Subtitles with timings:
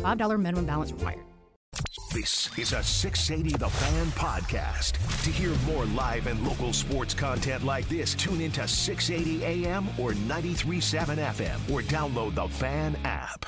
[0.00, 1.24] $5 minimum balance required.
[2.12, 5.22] This is a 680 The Fan podcast.
[5.22, 10.14] To hear more live and local sports content like this, tune into 680 AM or
[10.14, 13.46] 937 FM or download the Fan app.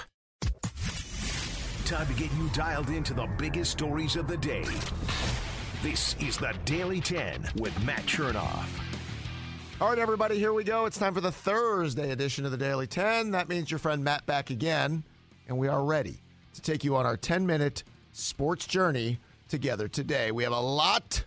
[1.84, 4.64] Time to get you dialed into the biggest stories of the day.
[5.82, 8.68] This is the Daily 10 with Matt Chernoff.
[9.80, 10.86] All right, everybody, here we go.
[10.86, 13.32] It's time for the Thursday edition of the Daily 10.
[13.32, 15.02] That means your friend Matt back again,
[15.48, 16.21] and we are ready
[16.54, 20.30] to take you on our 10 minute sports journey together today.
[20.30, 21.24] We have a lot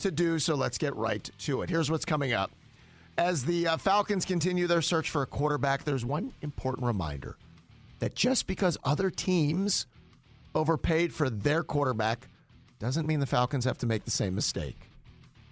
[0.00, 1.70] to do, so let's get right to it.
[1.70, 2.50] Here's what's coming up.
[3.16, 7.36] As the uh, Falcons continue their search for a quarterback, there's one important reminder
[8.00, 9.86] that just because other teams
[10.54, 12.28] overpaid for their quarterback
[12.78, 14.76] doesn't mean the Falcons have to make the same mistake.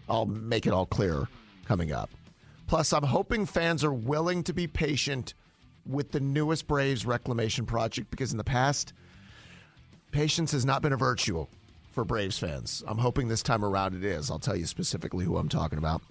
[0.08, 1.28] I'll make it all clear
[1.64, 2.10] coming up.
[2.66, 5.34] Plus, I'm hoping fans are willing to be patient
[5.86, 8.92] with the newest Braves reclamation project because in the past,
[10.12, 11.46] patience has not been a virtue
[11.90, 12.84] for Braves fans.
[12.86, 14.30] I'm hoping this time around it is.
[14.30, 16.02] I'll tell you specifically who I'm talking about.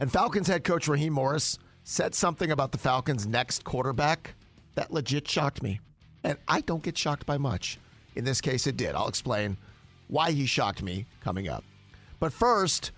[0.00, 4.34] And Falcons head coach Raheem Morris said something about the Falcons' next quarterback
[4.74, 5.80] that legit shocked me.
[6.24, 7.78] And I don't get shocked by much.
[8.16, 8.94] In this case, it did.
[8.94, 9.56] I'll explain
[10.08, 11.64] why he shocked me coming up.
[12.18, 12.92] But first,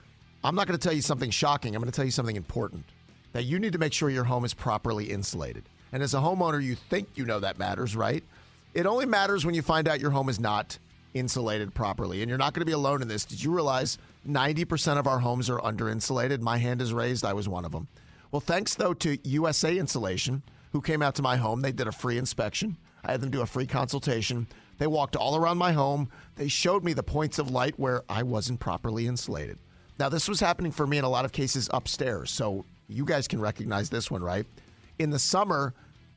[0.45, 1.75] I'm not going to tell you something shocking.
[1.75, 2.85] I'm going to tell you something important
[3.33, 5.65] that you need to make sure your home is properly insulated.
[5.93, 8.23] And as a homeowner, you think you know that matters, right?
[8.77, 10.79] It only matters when you find out your home is not
[11.15, 12.21] insulated properly.
[12.21, 13.25] And you're not going to be alone in this.
[13.25, 13.97] Did you realize
[14.29, 16.43] 90% of our homes are under insulated?
[16.43, 17.25] My hand is raised.
[17.25, 17.89] I was one of them.
[18.31, 20.43] Well, thanks though to USA Insulation,
[20.73, 21.63] who came out to my home.
[21.63, 22.77] They did a free inspection.
[23.03, 24.47] I had them do a free consultation.
[24.77, 26.11] They walked all around my home.
[26.35, 29.59] They showed me the points of light where I wasn't properly insulated.
[29.99, 32.31] Now, this was happening for me in a lot of cases upstairs.
[32.31, 34.45] So you guys can recognize this one, right?
[34.99, 35.73] In the summer,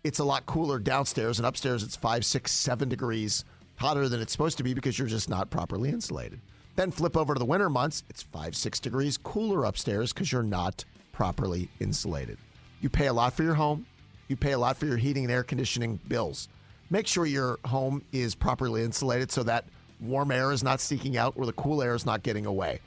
[0.09, 4.31] it's a lot cooler downstairs, and upstairs it's five, six, seven degrees hotter than it's
[4.31, 6.41] supposed to be because you're just not properly insulated.
[6.75, 10.41] Then flip over to the winter months, it's five, six degrees cooler upstairs because you're
[10.41, 12.39] not properly insulated.
[12.81, 13.85] You pay a lot for your home,
[14.29, 16.49] you pay a lot for your heating and air conditioning bills.
[16.89, 19.65] Make sure your home is properly insulated so that
[20.01, 22.79] warm air is not seeking out or the cool air is not getting away.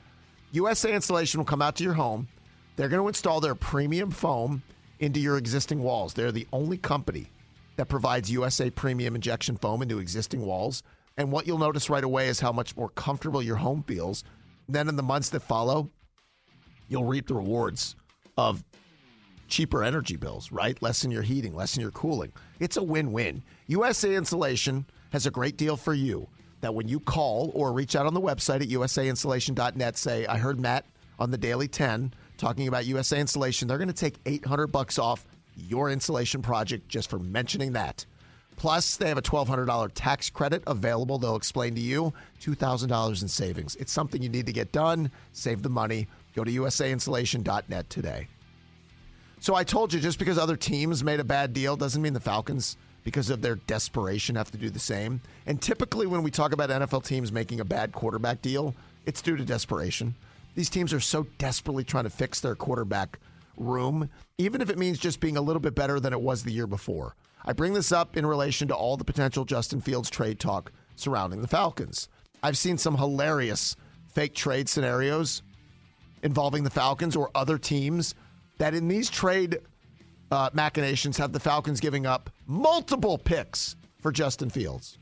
[0.51, 2.27] USA Insulation will come out to your home.
[2.75, 4.61] They're going to install their premium foam
[5.03, 6.13] into your existing walls.
[6.13, 7.27] They're the only company
[7.75, 10.81] that provides USA premium injection foam into existing walls.
[11.17, 14.23] And what you'll notice right away is how much more comfortable your home feels.
[14.69, 15.89] Then in the months that follow,
[16.87, 17.95] you'll reap the rewards
[18.37, 18.63] of
[19.47, 20.81] cheaper energy bills, right?
[20.81, 22.31] Less in your heating, less in your cooling.
[22.59, 23.43] It's a win win.
[23.67, 26.27] USA Insulation has a great deal for you
[26.61, 30.61] that when you call or reach out on the website at usainsulation.net, say, I heard
[30.61, 30.85] Matt
[31.19, 35.25] on the Daily 10 talking about USA Insulation, they're going to take 800 bucks off
[35.55, 38.05] your insulation project just for mentioning that.
[38.55, 41.17] Plus, they have a $1,200 tax credit available.
[41.17, 43.75] They'll explain to you $2,000 in savings.
[43.77, 45.11] It's something you need to get done.
[45.31, 46.07] Save the money.
[46.35, 48.27] Go to usainsulation.net today.
[49.39, 52.19] So I told you, just because other teams made a bad deal doesn't mean the
[52.19, 55.19] Falcons, because of their desperation, have to do the same.
[55.45, 58.73] And typically, when we talk about NFL teams making a bad quarterback deal,
[59.05, 60.15] it's due to desperation.
[60.55, 63.19] These teams are so desperately trying to fix their quarterback
[63.57, 66.51] room, even if it means just being a little bit better than it was the
[66.51, 67.15] year before.
[67.45, 71.41] I bring this up in relation to all the potential Justin Fields trade talk surrounding
[71.41, 72.07] the Falcons.
[72.41, 73.75] I've seen some hilarious
[74.07, 75.41] fake trade scenarios
[76.21, 78.15] involving the Falcons or other teams
[78.59, 79.59] that in these trade
[80.31, 84.97] uh, machinations have the Falcons giving up multiple picks for Justin Fields.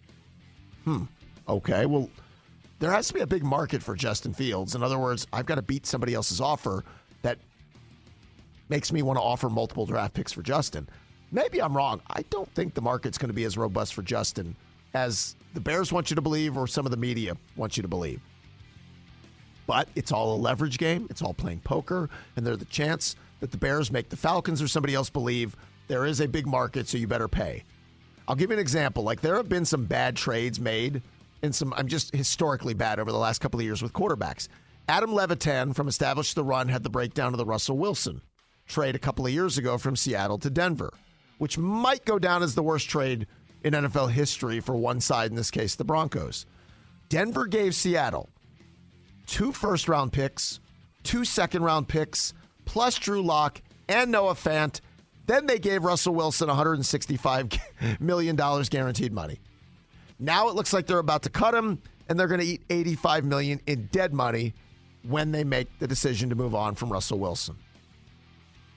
[0.83, 1.03] Hmm.
[1.47, 1.85] Okay.
[1.85, 2.09] Well,
[2.81, 4.73] there has to be a big market for Justin Fields.
[4.73, 6.83] In other words, I've got to beat somebody else's offer
[7.21, 7.37] that
[8.69, 10.89] makes me want to offer multiple draft picks for Justin.
[11.31, 12.01] Maybe I'm wrong.
[12.09, 14.55] I don't think the market's going to be as robust for Justin
[14.95, 17.87] as the Bears want you to believe or some of the media want you to
[17.87, 18.19] believe.
[19.67, 21.05] But it's all a leverage game.
[21.11, 24.67] It's all playing poker, and there's the chance that the Bears make the Falcons or
[24.67, 25.55] somebody else believe
[25.87, 27.63] there is a big market, so you better pay.
[28.27, 29.03] I'll give you an example.
[29.03, 31.03] Like there have been some bad trades made,
[31.43, 34.47] and some I'm just historically bad over the last couple of years with quarterbacks.
[34.87, 38.21] Adam Levitan from Establish the Run had the breakdown of the Russell Wilson
[38.67, 40.91] trade a couple of years ago from Seattle to Denver,
[41.37, 43.27] which might go down as the worst trade
[43.63, 46.45] in NFL history for one side, in this case, the Broncos.
[47.09, 48.29] Denver gave Seattle
[49.27, 50.59] two first round picks,
[51.03, 52.33] two second round picks,
[52.65, 54.81] plus Drew Lock and Noah Fant.
[55.27, 59.39] Then they gave Russell Wilson $165 million guaranteed money.
[60.21, 63.25] Now it looks like they're about to cut him, and they're going to eat 85
[63.25, 64.53] million in dead money
[65.01, 67.57] when they make the decision to move on from Russell Wilson.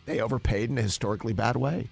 [0.07, 1.91] They overpaid in a historically bad way.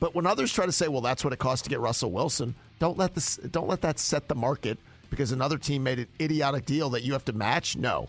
[0.00, 2.54] But when others try to say, "Well, that's what it costs to get Russell Wilson,"
[2.78, 4.78] don't let this don't let that set the market
[5.10, 7.76] because another team made an idiotic deal that you have to match.
[7.76, 8.08] No.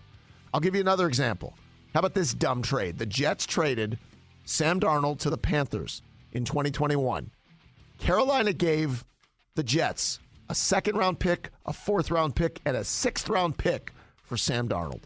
[0.54, 1.56] I'll give you another example.
[1.94, 3.00] How about this dumb trade?
[3.00, 4.00] The Jets traded
[4.46, 6.02] Sam Darnold to the Panthers
[6.32, 7.32] in 2021.
[7.98, 9.06] Carolina gave
[9.56, 13.94] the Jets a second round pick, a fourth round pick, and a sixth round pick
[14.24, 15.02] for Sam Darnold.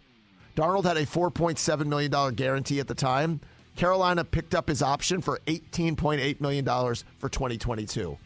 [0.56, 3.40] Darnold had a $4.7 million guarantee at the time.
[3.76, 8.18] Carolina picked up his option for $18.8 million for 2022.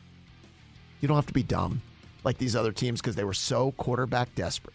[1.01, 1.81] You don't have to be dumb
[2.23, 4.73] like these other teams because they were so quarterback desperate.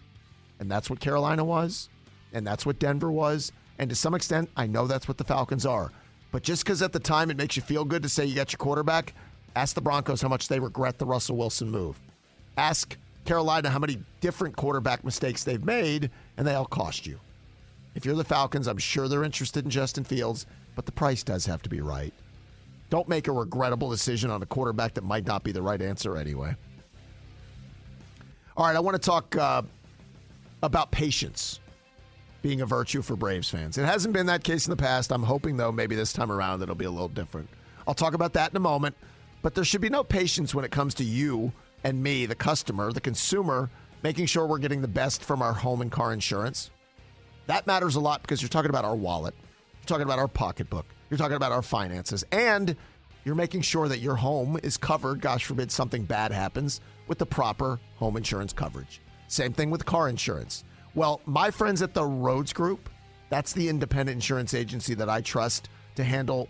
[0.60, 1.88] And that's what Carolina was,
[2.32, 3.50] and that's what Denver was.
[3.78, 5.90] And to some extent, I know that's what the Falcons are.
[6.32, 8.52] But just because at the time it makes you feel good to say you got
[8.52, 9.14] your quarterback,
[9.56, 11.98] ask the Broncos how much they regret the Russell Wilson move.
[12.56, 17.18] Ask Carolina how many different quarterback mistakes they've made, and they all cost you.
[17.94, 21.46] If you're the Falcons, I'm sure they're interested in Justin Fields, but the price does
[21.46, 22.14] have to be right.
[22.88, 26.16] Don't make a regrettable decision on a quarterback that might not be the right answer
[26.16, 26.54] anyway.
[28.56, 29.62] All right, I want to talk uh,
[30.62, 31.60] about patience
[32.42, 33.78] being a virtue for Braves fans.
[33.78, 35.12] It hasn't been that case in the past.
[35.12, 37.48] I'm hoping, though, maybe this time around it'll be a little different.
[37.86, 38.96] I'll talk about that in a moment.
[39.42, 41.52] But there should be no patience when it comes to you
[41.84, 43.70] and me, the customer, the consumer,
[44.02, 46.70] making sure we're getting the best from our home and car insurance.
[47.46, 49.34] That matters a lot because you're talking about our wallet,
[49.80, 52.76] you're talking about our pocketbook, you're talking about our finances, and
[53.24, 57.26] you're making sure that your home is covered, gosh forbid something bad happens, with the
[57.26, 59.00] proper home insurance coverage.
[59.28, 60.64] Same thing with car insurance.
[60.94, 62.88] Well, my friends at the Rhoads Group,
[63.28, 66.48] that's the independent insurance agency that I trust to handle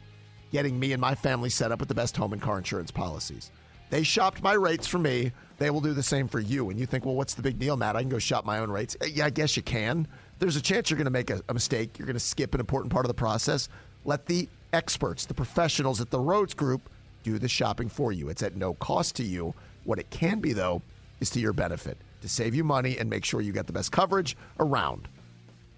[0.52, 3.50] getting me and my family set up with the best home and car insurance policies.
[3.90, 5.32] They shopped my rates for me.
[5.58, 6.70] They will do the same for you.
[6.70, 7.96] And you think, well, what's the big deal, Matt?
[7.96, 8.96] I can go shop my own rates.
[9.06, 10.08] Yeah, I guess you can.
[10.38, 11.98] There's a chance you're going to make a, a mistake.
[11.98, 13.68] You're going to skip an important part of the process.
[14.04, 16.88] Let the experts, the professionals at the Rhoads Group,
[17.24, 18.30] do the shopping for you.
[18.30, 19.54] It's at no cost to you.
[19.84, 20.80] What it can be, though,
[21.20, 23.92] is to your benefit to save you money and make sure you get the best
[23.92, 25.08] coverage around.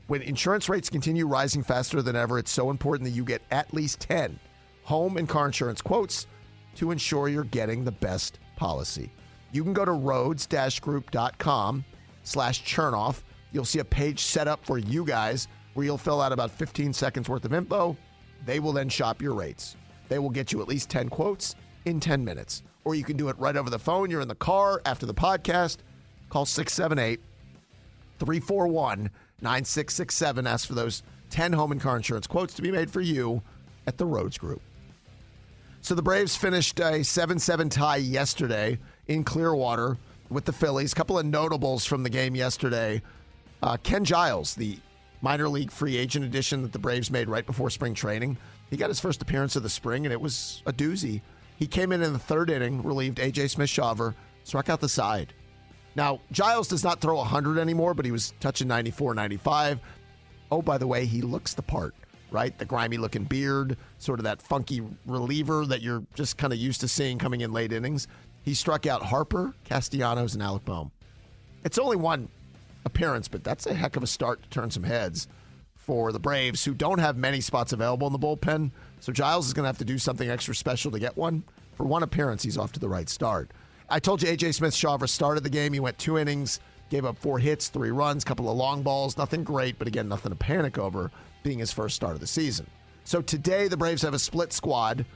[0.06, 3.72] When insurance rates continue rising faster than ever, it's so important that you get at
[3.72, 4.38] least 10
[4.84, 6.26] home and car insurance quotes
[6.76, 9.10] to ensure you're getting the best policy.
[9.52, 11.84] You can go to rhoads-group.com
[12.24, 13.22] slash chernoff.
[13.52, 16.92] You'll see a page set up for you guys where you'll fill out about 15
[16.92, 17.96] seconds worth of info.
[18.46, 19.76] They will then shop your rates.
[20.08, 21.54] They will get you at least 10 quotes
[21.84, 22.62] in 10 minutes.
[22.84, 24.10] Or you can do it right over the phone.
[24.10, 25.78] You're in the car after the podcast.
[26.30, 27.20] Call 678
[28.18, 29.10] 341
[29.40, 30.46] 9667.
[30.46, 33.42] Ask for those 10 home and car insurance quotes to be made for you
[33.86, 34.60] at the Rhoads Group.
[35.84, 39.98] So the Braves finished a 7 7 tie yesterday in Clearwater
[40.30, 40.92] with the Phillies.
[40.92, 43.02] A couple of notables from the game yesterday.
[43.64, 44.78] Uh, Ken Giles, the
[45.22, 48.36] minor league free agent addition that the Braves made right before spring training,
[48.70, 51.20] he got his first appearance of the spring, and it was a doozy.
[51.56, 53.48] He came in in the third inning, relieved A.J.
[53.48, 54.14] Smith-Shawver,
[54.44, 55.34] struck out the side.
[55.96, 59.80] Now, Giles does not throw 100 anymore, but he was touching 94, 95.
[60.52, 61.94] Oh, by the way, he looks the part
[62.32, 62.56] right?
[62.58, 66.80] The grimy looking beard, sort of that funky reliever that you're just kind of used
[66.80, 68.08] to seeing coming in late innings.
[68.44, 70.90] He struck out Harper, Castellanos, and Alec Bohm.
[71.64, 72.28] It's only one
[72.84, 75.28] appearance, but that's a heck of a start to turn some heads
[75.76, 78.70] for the Braves, who don't have many spots available in the bullpen.
[79.00, 81.42] So Giles is going to have to do something extra special to get one.
[81.74, 83.50] For one appearance, he's off to the right start.
[83.88, 85.72] I told you AJ Smith-Shawver started the game.
[85.72, 86.60] He went two innings,
[86.92, 89.16] gave up four hits, three runs, couple of long balls.
[89.16, 91.10] Nothing great, but again, nothing to panic over
[91.42, 92.66] being his first start of the season.
[93.04, 95.06] So today, the Braves have a split squad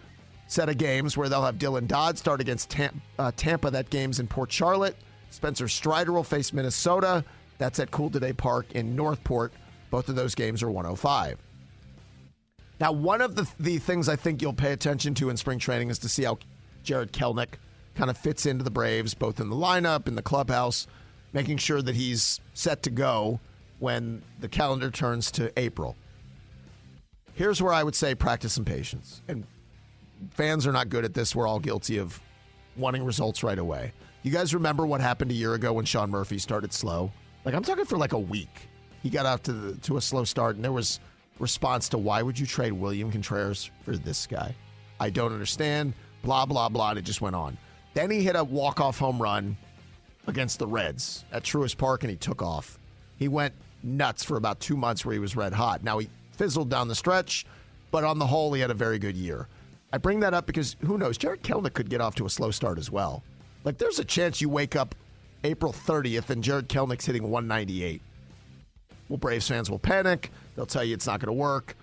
[0.49, 3.71] set of games where they'll have Dylan Dodd start against Tam- uh, Tampa.
[3.71, 4.97] That game's in Port Charlotte.
[5.29, 7.23] Spencer Strider will face Minnesota.
[7.59, 9.53] That's at CoolToday Park in Northport.
[9.91, 11.37] Both of those games are 105.
[12.81, 15.91] Now, one of the, the things I think you'll pay attention to in spring training
[15.91, 16.39] is to see how
[16.83, 17.59] Jarred Kelenic
[17.95, 20.87] kind of fits into the Braves, both in the lineup, in the clubhouse,
[21.37, 23.39] making sure that he's set to go
[23.79, 25.95] when the calendar turns to April.
[27.35, 29.21] Here's where I would say practice some patience.
[29.29, 29.45] And
[30.31, 31.37] fans are not good at this.
[31.37, 32.19] We're all guilty of
[32.75, 33.93] wanting results right away.
[34.23, 37.13] You guys remember what happened a year ago when Sean Murphy started slow?
[37.45, 38.71] Like I'm talking for like a week.
[39.03, 41.01] He got out to the, to a slow start, and there was
[41.39, 44.55] response to why would you trade William Contreras for this guy?
[44.99, 45.93] I don't understand.
[46.23, 46.91] Blah blah blah.
[46.91, 47.59] And it just went on.
[47.93, 49.59] Then he hit a walk-off home run
[50.27, 52.79] against the Reds at Truist Park, and he took off.
[53.17, 55.83] He went nuts for about two months where he was red hot.
[55.85, 57.47] Now he fizzled down the stretch,
[57.91, 59.49] but on the whole, he had a very good year.
[59.93, 61.17] I bring that up because who knows?
[61.17, 63.23] Jarred Kelenic could get off to a slow start as well.
[63.65, 64.95] Like, there's a chance you wake up
[65.45, 68.03] April 30th and Jarred Kelenic's hitting 198.
[69.09, 70.31] Well, Braves fans will panic.
[70.55, 71.77] They'll tell you it's not going to work.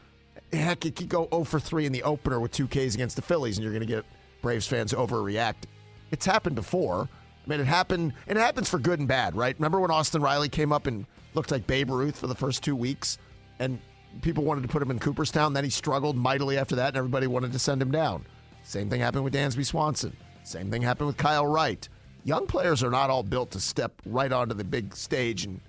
[0.51, 3.21] Heck, you could go 0 for 3 in the opener with two Ks against the
[3.21, 4.05] Phillies, and you're going to get
[4.41, 5.63] Braves fans overreact.
[6.11, 7.09] It's happened before.
[7.45, 9.55] I mean, it happened, and it happens for good and bad, right?
[9.57, 12.75] Remember when Austin Riley came up and looked like Babe Ruth for the first two
[12.75, 13.17] weeks,
[13.59, 13.79] and
[14.21, 15.53] people wanted to put him in Cooperstown.
[15.53, 18.25] Then he struggled mightily after that, and everybody wanted to send him down.
[18.63, 20.15] Same thing happened with Dansby Swanson.
[20.43, 21.87] Same thing happened with Kyle Wright.
[22.23, 25.59] Young players are not all built to step right onto the big stage and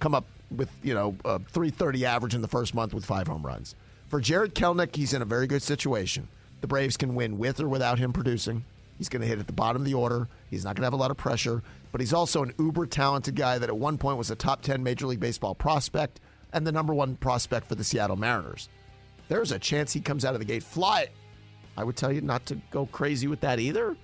[0.00, 3.44] come up with you know a 330 average in the first month with five home
[3.44, 3.74] runs.
[4.08, 6.28] For Jarred Kelenic, he's in a very good situation.
[6.60, 8.64] The Braves can win with or without him producing.
[8.98, 10.28] He's going to hit at the bottom of the order.
[10.50, 11.62] He's not going to have a lot of pressure,
[11.92, 14.82] but he's also an uber talented guy that at one point was a top 10
[14.82, 16.20] Major League Baseball prospect
[16.52, 18.68] and the number one prospect for the Seattle Mariners.
[19.28, 21.08] There's a chance he comes out of the gate fly.
[21.76, 23.96] I would tell you not to go crazy with that either,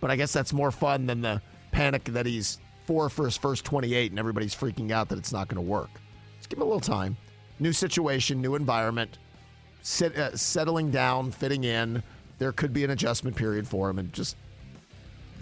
[0.00, 3.64] but I guess that's more fun than the panic that he's four for his first
[3.64, 5.90] 28 and everybody's freaking out that it's not going to work.
[6.38, 7.16] Just give him a little time.
[7.60, 9.18] New situation, new environment,
[9.82, 12.02] sit, uh, settling down, fitting in.
[12.42, 14.34] There could be an adjustment period for him and just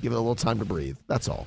[0.03, 0.99] give it a little time to breathe.
[1.07, 1.47] That's all.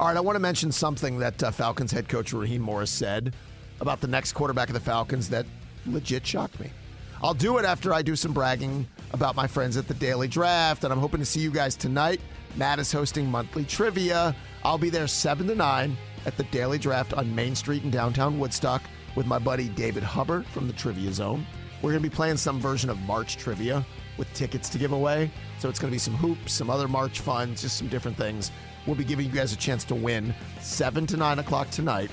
[0.00, 3.36] All right, I want to mention something that uh, Falcons head coach Raheem Morris said
[3.78, 5.46] about the next quarterback of the Falcons that
[5.86, 6.72] legit shocked me.
[7.22, 10.82] I'll do it after I do some bragging about my friends at the Daily Draft,
[10.82, 12.20] and I'm hoping to see you guys tonight.
[12.56, 14.34] Matt is hosting monthly trivia.
[14.64, 18.40] I'll be there 7 to 9 at the Daily Draft on Main Street in downtown
[18.40, 18.82] Woodstock
[19.14, 21.46] with my buddy David Hubbard from the Trivia Zone.
[21.80, 23.86] We're going to be playing some version of March Trivia
[24.16, 25.30] with tickets to give away.
[25.58, 28.50] So it's going to be some hoops, some other March funds, just some different things.
[28.86, 32.10] We'll be giving you guys a chance to win 7 to 9 o'clock tonight.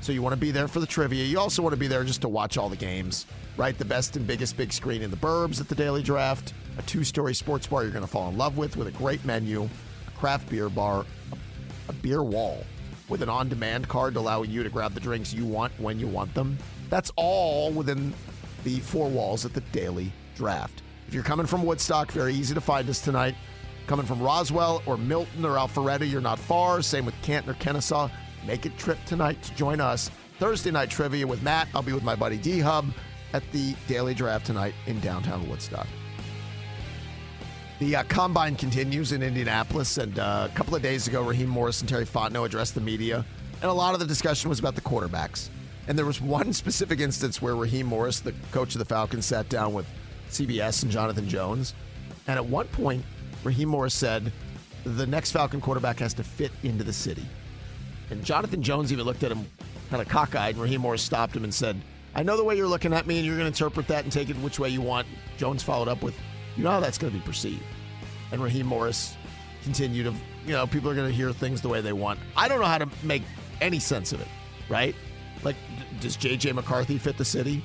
[0.00, 1.24] So you want to be there for the trivia.
[1.24, 3.76] You also want to be there just to watch all the games, right?
[3.76, 7.04] The best and biggest big screen in the burbs at the Daily Draft, a two
[7.04, 9.68] story sports bar you're going to fall in love with, with a great menu,
[10.08, 11.04] a craft beer bar,
[11.88, 12.64] a beer wall
[13.08, 16.06] with an on demand card allowing you to grab the drinks you want when you
[16.06, 16.56] want them.
[16.88, 18.14] That's all within
[18.64, 20.82] the four walls at the Daily Draft.
[21.08, 23.34] If you're coming from Woodstock, very easy to find us tonight.
[23.86, 26.82] Coming from Roswell or Milton or Alpharetta, you're not far.
[26.82, 28.08] Same with Canton or Kennesaw.
[28.46, 30.10] Make a trip tonight to join us.
[30.38, 31.68] Thursday night trivia with Matt.
[31.74, 32.86] I'll be with my buddy D Hub
[33.32, 35.86] at the Daily Draft tonight in downtown Woodstock.
[37.78, 41.80] The uh, combine continues in Indianapolis, and uh, a couple of days ago, Raheem Morris
[41.80, 43.24] and Terry Fontenot addressed the media,
[43.60, 45.48] and a lot of the discussion was about the quarterbacks.
[45.88, 49.48] And there was one specific instance where Raheem Morris, the coach of the Falcons, sat
[49.48, 49.86] down with
[50.32, 51.74] CBS and Jonathan Jones,
[52.26, 53.04] and at one point,
[53.44, 54.32] Raheem Morris said,
[54.84, 57.26] "The next Falcon quarterback has to fit into the city."
[58.10, 59.46] And Jonathan Jones even looked at him
[59.90, 61.80] kind of cockeyed, and Raheem Morris stopped him and said,
[62.14, 64.12] I know the way you're looking at me, and you're going to interpret that and
[64.12, 65.06] take it which way you want.
[65.38, 66.14] Jones followed up with,
[66.56, 67.62] You know how that's going to be perceived.
[68.30, 69.16] And Raheem Morris
[69.62, 70.14] continued to,
[70.46, 72.18] you know, people are going to hear things the way they want.
[72.36, 73.22] I don't know how to make
[73.60, 74.28] any sense of it,
[74.68, 74.94] right?
[75.42, 75.56] Like,
[76.00, 76.52] does J.J.
[76.52, 77.64] McCarthy fit the city?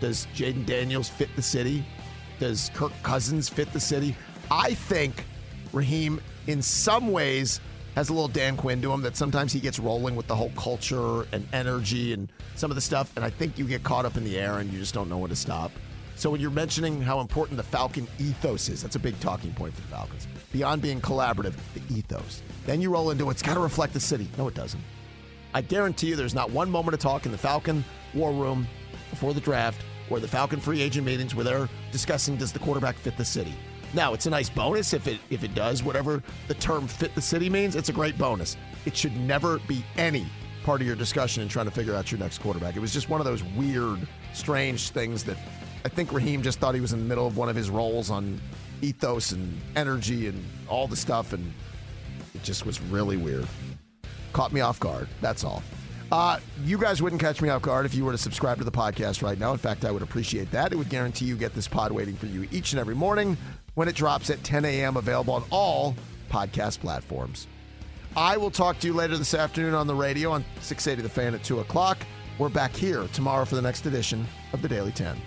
[0.00, 1.84] Does Jayden Daniels fit the city?
[2.38, 4.16] Does Kirk Cousins fit the city?
[4.50, 5.24] I think
[5.72, 7.60] Raheem, in some ways,
[7.94, 10.50] has a little Dan Quinn to him that sometimes he gets rolling with the whole
[10.56, 13.12] culture and energy and some of the stuff.
[13.16, 15.18] And I think you get caught up in the air and you just don't know
[15.18, 15.70] when to stop.
[16.16, 19.74] So when you're mentioning how important the Falcon ethos is, that's a big talking point
[19.74, 20.28] for the Falcons.
[20.52, 22.42] Beyond being collaborative, the ethos.
[22.66, 24.28] Then you roll into it's got to reflect the city.
[24.38, 24.82] No, it doesn't.
[25.54, 28.66] I guarantee you there's not one moment of talk in the Falcon war room
[29.10, 29.80] before the draft
[30.10, 33.54] or the Falcon free agent meetings where they're discussing does the quarterback fit the city.
[33.92, 37.20] Now, it's a nice bonus if it if it does whatever the term fit the
[37.20, 37.76] city means.
[37.76, 38.56] It's a great bonus.
[38.86, 40.26] It should never be any
[40.64, 42.74] part of your discussion in trying to figure out your next quarterback.
[42.74, 45.36] It was just one of those weird, strange things that
[45.84, 48.10] I think Raheem just thought he was in the middle of one of his rolls
[48.10, 48.40] on
[48.80, 51.52] ethos and energy and all the stuff, and
[52.34, 53.46] it just was really weird.
[54.32, 55.08] Caught me off guard.
[55.20, 55.62] That's all.
[56.14, 58.70] Uh, you guys wouldn't catch me off guard if you were to subscribe to the
[58.70, 59.50] podcast right now.
[59.50, 60.72] In fact, I would appreciate that.
[60.72, 63.36] It would guarantee you get this pod waiting for you each and every morning
[63.74, 65.96] when it drops at 10 a.m., available on all
[66.30, 67.48] podcast platforms.
[68.16, 71.34] I will talk to you later this afternoon on the radio on 680 The Fan
[71.34, 71.98] at 2 o'clock.
[72.38, 75.20] We're back here tomorrow for the next edition of the Daily 10.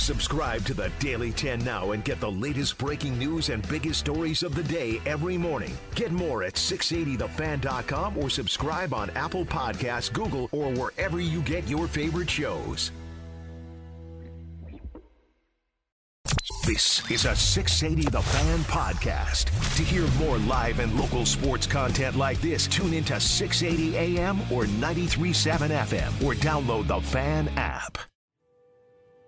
[0.00, 4.42] Subscribe to the Daily 10 now and get the latest breaking news and biggest stories
[4.42, 5.76] of the day every morning.
[5.94, 11.86] Get more at 680thefan.com or subscribe on Apple Podcasts, Google, or wherever you get your
[11.86, 12.92] favorite shows.
[16.64, 19.76] This is a 680 The Fan podcast.
[19.76, 24.66] To hear more live and local sports content like this, tune into 680 AM or
[24.66, 27.98] 937 FM or download the Fan app.